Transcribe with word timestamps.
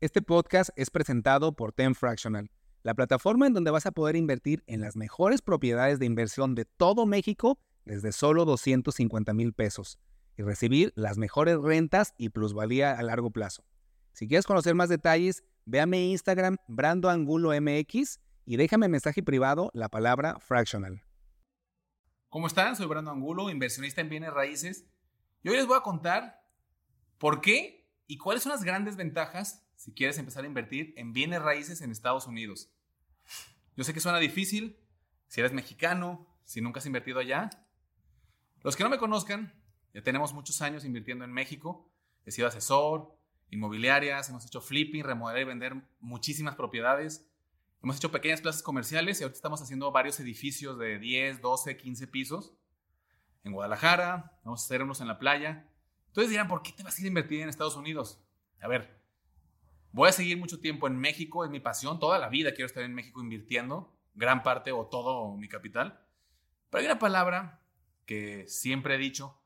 Este 0.00 0.22
podcast 0.22 0.70
es 0.76 0.90
presentado 0.90 1.56
por 1.56 1.72
Ten 1.72 1.96
Fractional, 1.96 2.52
la 2.84 2.94
plataforma 2.94 3.48
en 3.48 3.52
donde 3.52 3.72
vas 3.72 3.84
a 3.84 3.90
poder 3.90 4.14
invertir 4.14 4.62
en 4.68 4.80
las 4.80 4.94
mejores 4.94 5.42
propiedades 5.42 5.98
de 5.98 6.06
inversión 6.06 6.54
de 6.54 6.66
todo 6.66 7.04
México 7.04 7.58
desde 7.84 8.12
solo 8.12 8.44
250 8.44 9.34
mil 9.34 9.52
pesos 9.52 9.98
y 10.36 10.42
recibir 10.42 10.92
las 10.94 11.18
mejores 11.18 11.58
rentas 11.60 12.14
y 12.16 12.28
plusvalía 12.28 12.96
a 12.96 13.02
largo 13.02 13.32
plazo. 13.32 13.64
Si 14.12 14.28
quieres 14.28 14.46
conocer 14.46 14.76
más 14.76 14.88
detalles, 14.88 15.42
ve 15.64 15.80
a 15.80 15.86
mi 15.86 16.12
Instagram, 16.12 16.58
Brando 16.68 17.10
Angulo 17.10 17.50
MX, 17.60 18.20
y 18.44 18.56
déjame 18.56 18.86
mensaje 18.86 19.24
privado 19.24 19.72
la 19.74 19.88
palabra 19.88 20.38
fractional. 20.38 21.02
¿Cómo 22.28 22.46
están? 22.46 22.76
Soy 22.76 22.86
Brando 22.86 23.10
Angulo, 23.10 23.50
inversionista 23.50 24.00
en 24.00 24.10
bienes 24.10 24.32
raíces. 24.32 24.86
Y 25.42 25.48
hoy 25.48 25.56
les 25.56 25.66
voy 25.66 25.76
a 25.76 25.82
contar 25.82 26.40
por 27.18 27.40
qué 27.40 27.90
y 28.06 28.16
cuáles 28.16 28.44
son 28.44 28.52
las 28.52 28.62
grandes 28.62 28.94
ventajas 28.94 29.67
si 29.78 29.92
quieres 29.92 30.18
empezar 30.18 30.42
a 30.42 30.48
invertir 30.48 30.92
en 30.96 31.12
bienes 31.12 31.40
raíces 31.40 31.80
en 31.82 31.92
Estados 31.92 32.26
Unidos. 32.26 32.68
Yo 33.76 33.84
sé 33.84 33.94
que 33.94 34.00
suena 34.00 34.18
difícil, 34.18 34.76
si 35.28 35.40
eres 35.40 35.52
mexicano, 35.52 36.26
si 36.44 36.60
nunca 36.60 36.80
has 36.80 36.86
invertido 36.86 37.20
allá. 37.20 37.48
Los 38.62 38.74
que 38.74 38.82
no 38.82 38.90
me 38.90 38.98
conozcan, 38.98 39.54
ya 39.94 40.02
tenemos 40.02 40.34
muchos 40.34 40.60
años 40.62 40.84
invirtiendo 40.84 41.24
en 41.24 41.32
México. 41.32 41.88
He 42.26 42.32
sido 42.32 42.48
asesor, 42.48 43.16
inmobiliarias, 43.50 44.28
hemos 44.28 44.44
hecho 44.44 44.60
flipping, 44.60 45.04
remodelar 45.04 45.42
y 45.42 45.44
vender 45.44 45.76
muchísimas 46.00 46.56
propiedades. 46.56 47.30
Hemos 47.80 47.96
hecho 47.98 48.10
pequeñas 48.10 48.40
plazas 48.40 48.64
comerciales 48.64 49.20
y 49.20 49.22
ahorita 49.22 49.36
estamos 49.36 49.62
haciendo 49.62 49.92
varios 49.92 50.18
edificios 50.18 50.76
de 50.76 50.98
10, 50.98 51.40
12, 51.40 51.76
15 51.76 52.06
pisos 52.08 52.52
en 53.44 53.52
Guadalajara. 53.52 54.40
Vamos 54.42 54.62
a 54.62 54.64
hacer 54.64 54.82
unos 54.82 55.00
en 55.00 55.06
la 55.06 55.20
playa. 55.20 55.70
Entonces 56.08 56.30
dirán, 56.30 56.48
¿por 56.48 56.62
qué 56.62 56.72
te 56.72 56.82
vas 56.82 56.98
a 56.98 57.00
ir 57.00 57.04
a 57.04 57.08
invertir 57.08 57.42
en 57.42 57.48
Estados 57.48 57.76
Unidos? 57.76 58.20
A 58.60 58.66
ver, 58.66 58.97
voy 59.92 60.08
a 60.08 60.12
seguir 60.12 60.38
mucho 60.38 60.60
tiempo 60.60 60.86
en 60.86 60.96
México, 60.96 61.44
es 61.44 61.50
mi 61.50 61.60
pasión. 61.60 61.98
Toda 61.98 62.18
la 62.18 62.28
vida 62.28 62.52
quiero 62.52 62.66
estar 62.66 62.82
en 62.82 62.94
México 62.94 63.20
invirtiendo, 63.20 63.94
gran 64.14 64.42
parte 64.42 64.72
o 64.72 64.86
todo 64.86 65.36
mi 65.36 65.48
capital. 65.48 66.00
Pero 66.70 66.80
hay 66.80 66.86
una 66.86 66.98
palabra 66.98 67.62
que 68.06 68.46
siempre 68.48 68.94
he 68.94 68.98
dicho 68.98 69.38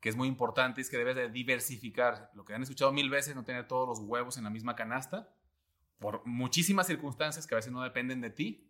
que 0.00 0.08
es 0.08 0.16
muy 0.16 0.28
importante, 0.28 0.80
es 0.80 0.88
que 0.88 0.96
debes 0.96 1.16
de 1.16 1.28
diversificar. 1.28 2.30
Lo 2.34 2.44
que 2.44 2.54
han 2.54 2.62
escuchado 2.62 2.92
mil 2.92 3.10
veces, 3.10 3.34
no 3.34 3.44
tener 3.44 3.68
todos 3.68 3.86
los 3.86 4.00
huevos 4.00 4.38
en 4.38 4.44
la 4.44 4.50
misma 4.50 4.74
canasta 4.74 5.28
por 5.98 6.26
muchísimas 6.26 6.86
circunstancias 6.86 7.46
que 7.46 7.54
a 7.54 7.56
veces 7.56 7.72
no 7.72 7.82
dependen 7.82 8.22
de 8.22 8.30
ti. 8.30 8.66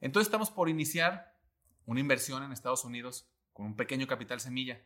Entonces 0.00 0.28
estamos 0.28 0.50
por 0.50 0.68
iniciar 0.68 1.36
una 1.84 2.00
inversión 2.00 2.42
en 2.42 2.52
Estados 2.52 2.84
Unidos 2.84 3.28
con 3.52 3.66
un 3.66 3.76
pequeño 3.76 4.06
capital 4.06 4.40
semilla. 4.40 4.80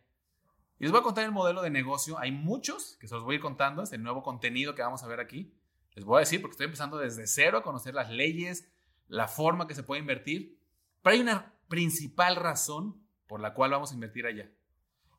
Y 0.81 0.85
les 0.85 0.91
voy 0.91 1.01
a 1.01 1.05
contar 1.05 1.25
el 1.25 1.31
modelo 1.31 1.63
de 1.63 1.71
negocio. 1.71 2.19
Hay 2.19 2.33
muchos 2.33 2.97
que 2.97 3.07
se 3.07 3.15
los 3.15 3.23
voy 3.23 3.35
a 3.35 3.37
ir 3.37 3.41
contando. 3.41 3.85
Es 3.85 3.93
el 3.93 4.03
nuevo 4.03 4.25
contenido 4.25 4.75
que 4.75 4.83
vamos 4.83 5.05
a 5.05 5.07
ver 5.07 5.21
aquí. 5.21 5.55
Les 5.95 6.05
voy 6.05 6.17
a 6.17 6.21
decir 6.21 6.41
porque 6.41 6.53
estoy 6.53 6.67
empezando 6.67 6.99
desde 6.99 7.27
cero 7.27 7.59
a 7.59 7.63
conocer 7.63 7.95
las 7.95 8.11
leyes, 8.11 8.69
la 9.09 9.29
forma 9.29 9.67
que 9.67 9.75
se 9.75 9.83
puede 9.83 10.01
invertir. 10.01 10.59
Pero 11.03 11.15
hay 11.15 11.21
una 11.21 11.55
principal 11.69 12.37
razón 12.37 13.05
por 13.27 13.41
la 13.41 13.55
cual 13.55 13.71
vamos 13.71 13.91
a 13.91 13.95
invertir 13.95 14.27
allá. 14.27 14.51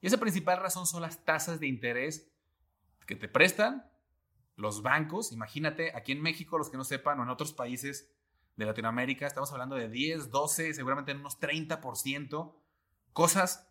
Y 0.02 0.08
esa 0.08 0.20
principal 0.20 0.60
razón 0.60 0.86
son 0.86 1.02
las 1.02 1.24
tasas 1.26 1.60
de 1.60 1.68
interés 1.68 2.32
que 3.06 3.16
te 3.16 3.28
prestan 3.28 3.90
los 4.56 4.82
bancos, 4.82 5.32
imagínate, 5.32 5.96
aquí 5.96 6.14
en 6.14 6.22
México, 6.22 6.58
los 6.58 6.70
que 6.70 6.78
no 6.78 6.86
sepan, 6.86 7.20
o 7.20 7.24
en 7.24 7.30
otros 7.30 7.54
países 7.54 8.10
de 8.56 8.66
Latinoamérica, 8.66 9.28
estamos 9.28 9.52
hablando 9.52 9.76
de 9.76 9.90
10, 9.90 10.32
12, 10.32 10.74
seguramente 10.74 11.12
en 11.12 11.20
unos 11.20 11.40
30%, 11.40 12.56
cosas 13.12 13.70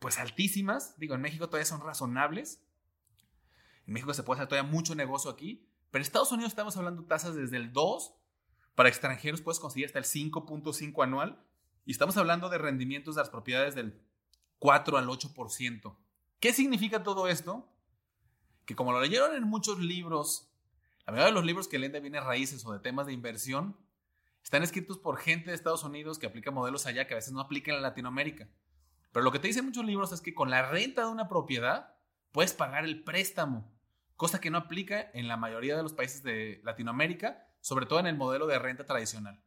pues 0.00 0.18
altísimas, 0.18 0.98
digo, 0.98 1.14
en 1.14 1.20
México 1.20 1.46
todavía 1.46 1.66
son 1.66 1.80
razonables, 1.80 2.66
en 3.86 3.92
México 3.92 4.12
se 4.14 4.24
puede 4.24 4.40
hacer 4.40 4.48
todavía 4.48 4.70
mucho 4.70 4.94
negocio 4.94 5.30
aquí, 5.30 5.68
pero 5.96 6.02
en 6.02 6.08
Estados 6.08 6.30
Unidos 6.30 6.52
estamos 6.52 6.76
hablando 6.76 7.04
tasas 7.04 7.34
desde 7.36 7.56
el 7.56 7.72
2, 7.72 8.12
para 8.74 8.90
extranjeros 8.90 9.40
puedes 9.40 9.58
conseguir 9.58 9.86
hasta 9.86 9.98
el 9.98 10.04
5.5 10.04 11.02
anual, 11.02 11.42
y 11.86 11.92
estamos 11.92 12.18
hablando 12.18 12.50
de 12.50 12.58
rendimientos 12.58 13.14
de 13.14 13.22
las 13.22 13.30
propiedades 13.30 13.74
del 13.74 13.98
4 14.58 14.98
al 14.98 15.06
8%. 15.06 15.96
¿Qué 16.38 16.52
significa 16.52 17.02
todo 17.02 17.28
esto? 17.28 17.72
que 18.66 18.76
como 18.76 18.92
lo 18.92 19.00
leyeron 19.00 19.34
en 19.36 19.44
muchos 19.44 19.78
libros, 19.78 20.52
la 21.06 21.12
mayoría 21.12 21.28
de 21.28 21.32
los 21.32 21.46
libros 21.46 21.66
que 21.66 21.78
leen 21.78 21.92
de 21.92 22.00
bienes 22.00 22.24
raíces 22.24 22.66
o 22.66 22.74
de 22.74 22.80
temas 22.80 23.06
de 23.06 23.14
inversión, 23.14 23.74
están 24.44 24.62
escritos 24.62 24.98
por 24.98 25.16
gente 25.16 25.48
de 25.48 25.56
Estados 25.56 25.82
Unidos 25.82 26.18
que 26.18 26.26
aplica 26.26 26.50
modelos 26.50 26.84
allá 26.84 27.06
que 27.06 27.14
a 27.14 27.16
veces 27.16 27.32
no 27.32 27.40
aplican 27.40 27.76
en 27.76 27.80
Latinoamérica. 27.80 28.50
Pero 29.12 29.24
lo 29.24 29.32
que 29.32 29.38
te 29.38 29.48
dicen 29.48 29.64
muchos 29.64 29.86
libros 29.86 30.12
es 30.12 30.20
que 30.20 30.34
con 30.34 30.50
la 30.50 30.68
renta 30.68 31.06
de 31.06 31.10
una 31.10 31.26
propiedad 31.26 31.94
puedes 32.32 32.52
pagar 32.52 32.84
el 32.84 33.02
préstamo, 33.02 33.74
cosa 34.16 34.40
que 34.40 34.50
no 34.50 34.58
aplica 34.58 35.10
en 35.14 35.28
la 35.28 35.36
mayoría 35.36 35.76
de 35.76 35.82
los 35.82 35.92
países 35.92 36.22
de 36.22 36.60
Latinoamérica, 36.64 37.48
sobre 37.60 37.86
todo 37.86 38.00
en 38.00 38.06
el 38.06 38.16
modelo 38.16 38.46
de 38.46 38.58
renta 38.58 38.84
tradicional. 38.84 39.42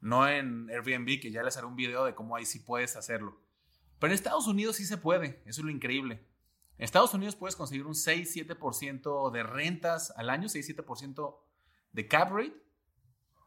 No 0.00 0.28
en 0.28 0.68
Airbnb, 0.70 1.20
que 1.20 1.30
ya 1.30 1.42
les 1.42 1.56
haré 1.56 1.66
un 1.66 1.76
video 1.76 2.04
de 2.04 2.14
cómo 2.14 2.36
ahí 2.36 2.44
sí 2.44 2.58
puedes 2.60 2.96
hacerlo. 2.96 3.40
Pero 3.98 4.12
en 4.12 4.14
Estados 4.14 4.46
Unidos 4.46 4.76
sí 4.76 4.84
se 4.84 4.98
puede, 4.98 5.42
eso 5.46 5.60
es 5.60 5.64
lo 5.64 5.70
increíble. 5.70 6.26
En 6.76 6.84
Estados 6.84 7.14
Unidos 7.14 7.36
puedes 7.36 7.56
conseguir 7.56 7.86
un 7.86 7.94
6-7% 7.94 9.30
de 9.30 9.42
rentas 9.42 10.12
al 10.16 10.28
año, 10.28 10.48
6-7% 10.48 11.38
de 11.92 12.08
cap 12.08 12.30
rate, 12.32 12.64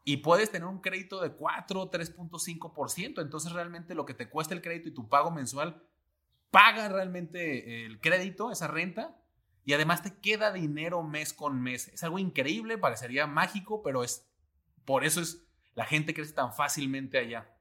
y 0.04 0.16
puedes 0.18 0.50
tener 0.50 0.66
un 0.66 0.80
crédito 0.80 1.20
de 1.20 1.32
4 1.32 1.90
3.5%. 1.90 3.20
Entonces 3.20 3.52
realmente 3.52 3.94
lo 3.94 4.06
que 4.06 4.14
te 4.14 4.30
cuesta 4.30 4.54
el 4.54 4.62
crédito 4.62 4.88
y 4.88 4.94
tu 4.94 5.08
pago 5.08 5.30
mensual 5.30 5.82
paga 6.50 6.88
realmente 6.88 7.84
el 7.84 8.00
crédito, 8.00 8.50
esa 8.50 8.68
renta, 8.68 9.20
y 9.68 9.74
además 9.74 10.02
te 10.02 10.16
queda 10.16 10.50
dinero 10.50 11.02
mes 11.02 11.34
con 11.34 11.60
mes. 11.60 11.88
Es 11.88 12.02
algo 12.02 12.18
increíble, 12.18 12.78
parecería 12.78 13.26
mágico, 13.26 13.82
pero 13.82 14.02
es 14.02 14.26
por 14.86 15.04
eso 15.04 15.20
es 15.20 15.46
la 15.74 15.84
gente 15.84 16.14
crece 16.14 16.32
tan 16.32 16.54
fácilmente 16.54 17.18
allá. 17.18 17.54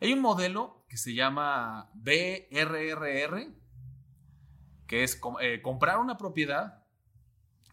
Hay 0.00 0.14
un 0.14 0.20
modelo 0.20 0.86
que 0.88 0.96
se 0.96 1.12
llama 1.12 1.90
BRRR, 1.92 3.52
que 4.86 5.04
es 5.04 5.20
eh, 5.42 5.60
comprar 5.60 5.98
una 5.98 6.16
propiedad, 6.16 6.86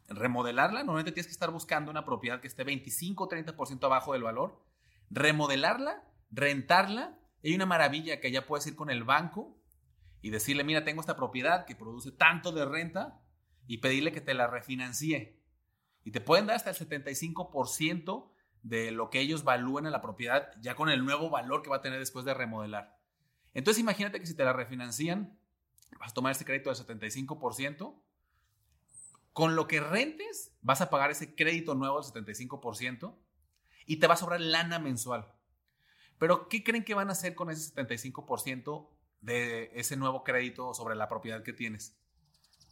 remodelarla, 0.09 0.79
normalmente 0.79 1.13
tienes 1.13 1.27
que 1.27 1.31
estar 1.31 1.51
buscando 1.51 1.89
una 1.89 2.03
propiedad 2.03 2.41
que 2.41 2.47
esté 2.47 2.65
25 2.65 3.23
o 3.23 3.29
30% 3.29 3.81
abajo 3.85 4.11
del 4.11 4.23
valor, 4.23 4.61
remodelarla, 5.09 6.03
rentarla, 6.31 7.17
hay 7.45 7.55
una 7.55 7.65
maravilla 7.65 8.19
que 8.19 8.29
ya 8.29 8.45
puedes 8.45 8.67
ir 8.67 8.75
con 8.75 8.89
el 8.89 9.05
banco 9.05 9.57
y 10.21 10.31
decirle, 10.31 10.65
mira, 10.65 10.83
tengo 10.83 10.99
esta 10.99 11.15
propiedad 11.15 11.65
que 11.65 11.77
produce 11.77 12.11
tanto 12.11 12.51
de 12.51 12.65
renta 12.65 13.21
y 13.67 13.77
pedirle 13.77 14.11
que 14.11 14.21
te 14.21 14.33
la 14.33 14.47
refinancie. 14.47 15.39
Y 16.03 16.11
te 16.11 16.21
pueden 16.21 16.47
dar 16.47 16.55
hasta 16.55 16.69
el 16.69 16.75
75% 16.75 18.31
de 18.63 18.91
lo 18.91 19.09
que 19.09 19.19
ellos 19.19 19.43
valúen 19.43 19.85
a 19.85 19.91
la 19.91 20.01
propiedad 20.01 20.51
ya 20.61 20.75
con 20.75 20.89
el 20.89 21.05
nuevo 21.05 21.29
valor 21.29 21.61
que 21.61 21.69
va 21.69 21.77
a 21.77 21.81
tener 21.81 21.99
después 21.99 22.25
de 22.25 22.33
remodelar. 22.33 22.97
Entonces 23.53 23.81
imagínate 23.81 24.19
que 24.19 24.25
si 24.25 24.35
te 24.35 24.43
la 24.43 24.53
refinancian, 24.53 25.37
vas 25.99 26.11
a 26.11 26.13
tomar 26.13 26.31
ese 26.31 26.45
crédito 26.45 26.73
del 26.73 26.77
75%. 26.77 28.01
Con 29.33 29.55
lo 29.55 29.67
que 29.67 29.79
rentes, 29.79 30.55
vas 30.61 30.81
a 30.81 30.89
pagar 30.89 31.11
ese 31.11 31.35
crédito 31.35 31.75
nuevo 31.75 32.01
del 32.01 32.25
75% 32.25 33.15
y 33.85 33.97
te 33.97 34.07
va 34.07 34.15
a 34.15 34.17
sobrar 34.17 34.41
lana 34.41 34.79
mensual. 34.79 35.31
Pero, 36.17 36.49
¿qué 36.49 36.63
creen 36.63 36.83
que 36.83 36.95
van 36.95 37.09
a 37.09 37.11
hacer 37.11 37.35
con 37.35 37.51
ese 37.51 37.73
75% 37.73 38.89
de 39.21 39.71
ese 39.75 39.95
nuevo 39.95 40.23
crédito 40.23 40.73
sobre 40.73 40.95
la 40.95 41.07
propiedad 41.07 41.43
que 41.43 41.53
tienes? 41.53 41.95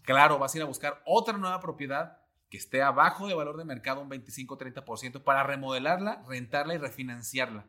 Claro, 0.05 0.39
vas 0.39 0.53
a 0.53 0.57
ir 0.57 0.61
a 0.61 0.67
buscar 0.67 1.01
otra 1.05 1.37
nueva 1.37 1.59
propiedad 1.59 2.19
que 2.49 2.57
esté 2.57 2.81
abajo 2.81 3.27
de 3.27 3.33
valor 3.33 3.57
de 3.57 3.65
mercado 3.65 4.01
un 4.01 4.09
25-30% 4.09 5.23
para 5.23 5.43
remodelarla, 5.43 6.23
rentarla 6.27 6.75
y 6.75 6.77
refinanciarla. 6.77 7.67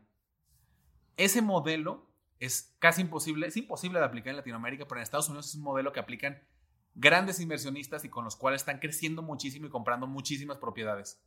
Ese 1.17 1.41
modelo 1.41 2.07
es 2.39 2.75
casi 2.79 3.01
imposible, 3.01 3.47
es 3.47 3.57
imposible 3.57 3.99
de 3.99 4.05
aplicar 4.05 4.29
en 4.29 4.37
Latinoamérica, 4.37 4.85
pero 4.87 4.99
en 4.99 5.03
Estados 5.03 5.29
Unidos 5.29 5.47
es 5.47 5.55
un 5.55 5.63
modelo 5.63 5.91
que 5.91 5.99
aplican 5.99 6.41
grandes 6.93 7.39
inversionistas 7.39 8.05
y 8.05 8.09
con 8.09 8.23
los 8.23 8.35
cuales 8.35 8.61
están 8.61 8.79
creciendo 8.79 9.23
muchísimo 9.23 9.65
y 9.65 9.69
comprando 9.69 10.05
muchísimas 10.05 10.57
propiedades. 10.57 11.23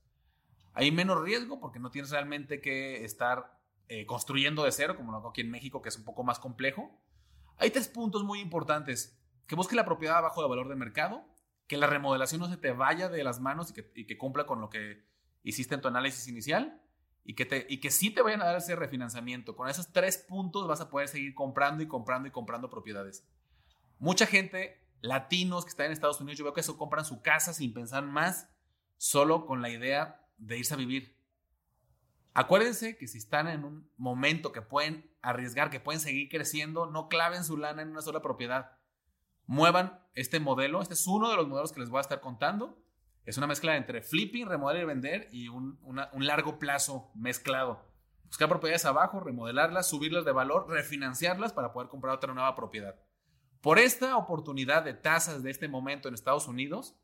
Hay 0.72 0.92
menos 0.92 1.20
riesgo 1.20 1.58
porque 1.58 1.80
no 1.80 1.90
tienes 1.90 2.10
realmente 2.10 2.60
que 2.60 3.04
estar 3.04 3.58
eh, 3.88 4.06
construyendo 4.06 4.62
de 4.62 4.70
cero, 4.70 4.96
como 4.96 5.10
lo 5.10 5.18
hago 5.18 5.30
aquí 5.30 5.40
en 5.40 5.50
México, 5.50 5.82
que 5.82 5.88
es 5.88 5.96
un 5.96 6.04
poco 6.04 6.22
más 6.22 6.38
complejo. 6.38 6.96
Hay 7.56 7.70
tres 7.70 7.88
puntos 7.88 8.22
muy 8.22 8.40
importantes. 8.40 9.19
Que 9.46 9.54
busque 9.54 9.76
la 9.76 9.84
propiedad 9.84 10.18
abajo 10.18 10.42
de 10.42 10.48
valor 10.48 10.68
de 10.68 10.76
mercado, 10.76 11.24
que 11.66 11.76
la 11.76 11.86
remodelación 11.86 12.40
no 12.40 12.48
se 12.48 12.56
te 12.56 12.72
vaya 12.72 13.08
de 13.08 13.22
las 13.22 13.40
manos 13.40 13.72
y 13.94 14.04
que, 14.04 14.18
cumpla 14.18 14.44
con 14.46 14.60
lo 14.60 14.70
que 14.70 15.04
hiciste 15.42 15.74
en 15.74 15.80
tu 15.80 15.88
análisis 15.88 16.26
inicial 16.28 16.82
y 17.24 17.34
que, 17.34 17.46
te, 17.46 17.66
y 17.68 17.78
que 17.78 17.90
sí 17.90 18.10
te 18.10 18.22
vayan 18.22 18.42
a 18.42 18.46
dar 18.46 18.56
ese 18.56 18.74
refinanciamiento. 18.74 19.54
Con 19.54 19.68
esos 19.68 19.92
tres 19.92 20.18
puntos 20.18 20.66
vas 20.66 20.80
a 20.80 20.90
poder 20.90 21.08
seguir 21.08 21.34
comprando 21.34 21.82
y 21.82 21.88
comprando 21.88 22.28
y 22.28 22.32
comprando 22.32 22.70
propiedades. 22.70 23.24
Mucha 23.98 24.26
gente, 24.26 24.84
latinos 25.00 25.64
que 25.64 25.70
están 25.70 25.86
en 25.86 25.92
Estados 25.92 26.20
Unidos, 26.20 26.38
yo 26.38 26.44
veo 26.44 26.54
que 26.54 26.60
eso 26.60 26.76
compran 26.76 27.04
su 27.04 27.22
casa 27.22 27.52
sin 27.52 27.72
pensar 27.72 28.04
más, 28.04 28.48
solo 28.96 29.46
con 29.46 29.62
la 29.62 29.70
idea 29.70 30.26
de 30.38 30.58
irse 30.58 30.74
a 30.74 30.76
vivir. 30.76 31.20
Acuérdense 32.32 32.96
que 32.96 33.06
si 33.06 33.18
están 33.18 33.48
en 33.48 33.64
un 33.64 33.90
momento 33.96 34.52
que 34.52 34.62
pueden 34.62 35.10
arriesgar, 35.20 35.70
que 35.70 35.80
pueden 35.80 36.00
seguir 36.00 36.28
creciendo, 36.28 36.86
no 36.86 37.08
claven 37.08 37.44
su 37.44 37.56
lana 37.56 37.82
en 37.82 37.90
una 37.90 38.02
sola 38.02 38.22
propiedad. 38.22 38.72
Muevan 39.50 39.98
este 40.14 40.38
modelo. 40.38 40.80
Este 40.80 40.94
es 40.94 41.04
uno 41.08 41.28
de 41.28 41.34
los 41.34 41.48
modelos 41.48 41.72
que 41.72 41.80
les 41.80 41.90
voy 41.90 41.98
a 41.98 42.02
estar 42.02 42.20
contando. 42.20 42.78
Es 43.24 43.36
una 43.36 43.48
mezcla 43.48 43.76
entre 43.76 44.00
flipping, 44.00 44.46
remodelar 44.46 44.84
y 44.84 44.86
vender 44.86 45.28
y 45.32 45.48
un, 45.48 45.76
un 45.82 46.24
largo 46.24 46.60
plazo 46.60 47.10
mezclado. 47.16 47.84
Buscar 48.26 48.48
propiedades 48.48 48.84
abajo, 48.84 49.18
remodelarlas, 49.18 49.88
subirlas 49.88 50.24
de 50.24 50.30
valor, 50.30 50.68
refinanciarlas 50.68 51.52
para 51.52 51.72
poder 51.72 51.88
comprar 51.88 52.14
otra 52.14 52.32
nueva 52.32 52.54
propiedad. 52.54 52.94
Por 53.60 53.80
esta 53.80 54.16
oportunidad 54.16 54.84
de 54.84 54.94
tasas 54.94 55.42
de 55.42 55.50
este 55.50 55.66
momento 55.66 56.06
en 56.06 56.14
Estados 56.14 56.46
Unidos, 56.46 56.94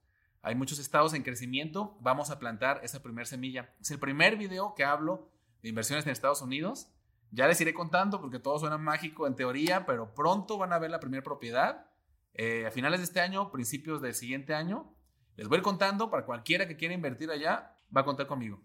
hay 0.41 0.55
muchos 0.55 0.79
estados 0.79 1.15
en 1.15 1.25
crecimiento, 1.25 1.97
vamos 1.99 2.31
a 2.31 2.39
plantar 2.39 2.79
esa 2.85 3.03
primera 3.03 3.27
semilla. 3.27 3.75
Es 3.81 3.91
el 3.91 3.99
primer 3.99 4.37
video 4.37 4.73
que 4.77 4.85
hablo 4.85 5.33
de 5.63 5.71
inversiones 5.71 6.07
en 6.07 6.13
Estados 6.13 6.43
Unidos. 6.43 6.93
Ya 7.33 7.49
les 7.49 7.61
iré 7.61 7.75
contando 7.75 8.21
porque 8.21 8.39
todo 8.39 8.57
suena 8.61 8.79
mágico 8.79 9.27
en 9.27 9.35
teoría, 9.35 9.85
pero 9.85 10.15
pronto 10.15 10.59
van 10.59 10.73
a 10.73 10.79
ver 10.79 10.93
la 10.93 11.01
primera 11.01 11.25
propiedad. 11.25 11.91
Eh, 12.39 12.67
a 12.67 12.71
finales 12.71 13.01
de 13.01 13.05
este 13.05 13.21
año, 13.21 13.51
principios 13.51 14.03
del 14.03 14.15
siguiente 14.15 14.53
año, 14.53 14.95
les 15.37 15.49
voy 15.49 15.63
contando 15.63 16.11
para 16.11 16.27
cualquiera 16.27 16.69
que 16.69 16.77
quiera 16.77 16.93
invertir 16.93 17.31
allá, 17.31 17.79
va 17.95 18.03
a 18.03 18.05
contar 18.05 18.27
conmigo. 18.27 18.61